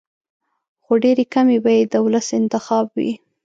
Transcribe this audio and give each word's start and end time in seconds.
خو 0.83 0.93
ډېرې 1.03 1.25
کمې 1.33 1.57
به 1.63 1.71
یې 1.77 1.83
د 1.91 1.93
ولس 2.05 2.27
انتخاب 2.39 2.85
وي. 2.97 3.11